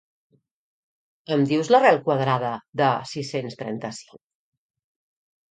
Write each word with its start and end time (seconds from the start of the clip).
Em 1.35 1.43
dius 1.51 1.69
l'arrel 1.73 1.99
quadrada 2.07 2.49
de 2.83 2.89
sis-cents 3.11 3.61
trenta-cinc? 3.61 4.19